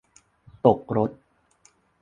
[0.65, 1.11] ตกรถ